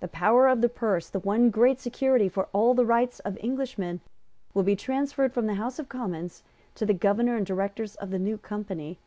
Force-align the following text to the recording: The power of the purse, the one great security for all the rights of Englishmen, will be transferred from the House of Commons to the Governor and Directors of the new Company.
The 0.00 0.08
power 0.08 0.48
of 0.48 0.60
the 0.60 0.68
purse, 0.68 1.08
the 1.08 1.20
one 1.20 1.48
great 1.50 1.78
security 1.78 2.28
for 2.28 2.48
all 2.52 2.74
the 2.74 2.84
rights 2.84 3.20
of 3.20 3.36
Englishmen, 3.40 4.00
will 4.54 4.64
be 4.64 4.74
transferred 4.74 5.32
from 5.32 5.46
the 5.46 5.54
House 5.54 5.78
of 5.78 5.88
Commons 5.88 6.42
to 6.74 6.84
the 6.84 6.92
Governor 6.92 7.36
and 7.36 7.46
Directors 7.46 7.94
of 7.94 8.10
the 8.10 8.18
new 8.18 8.38
Company. 8.38 8.98